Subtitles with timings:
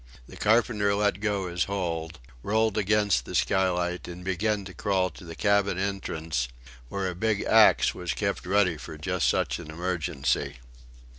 [0.27, 5.23] The carpenter let go his hold, rolled against the skylight, and began to crawl to
[5.23, 6.47] the cabin entrance,
[6.89, 10.57] where a big axe was kept ready for just such an emergency.